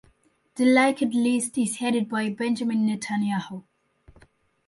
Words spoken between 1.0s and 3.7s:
list is headed by Benjamin Netanyahu.